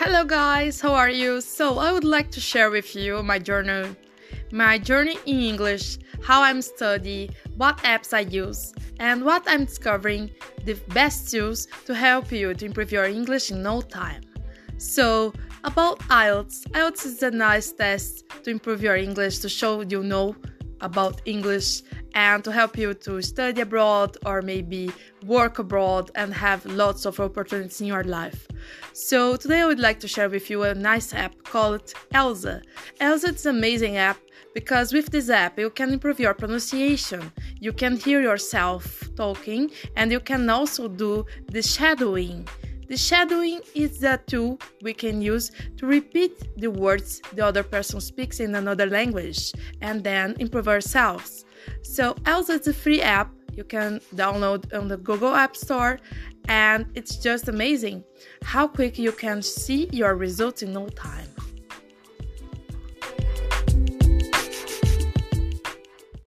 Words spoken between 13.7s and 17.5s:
time. So, about IELTS, IELTS is a